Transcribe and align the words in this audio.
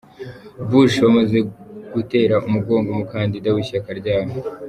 Bush 0.69 0.95
bamaze 1.05 1.37
gutera 1.93 2.35
umugongo 2.47 2.89
umukandida 2.91 3.47
w’ishyaka 3.55 3.89
ryabo. 3.99 4.33